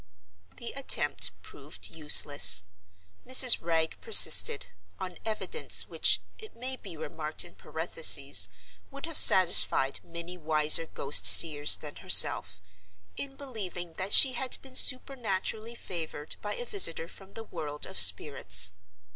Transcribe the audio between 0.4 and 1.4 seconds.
The attempt